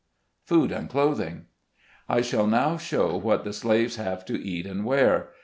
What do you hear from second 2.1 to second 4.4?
shall now show what the slaves have to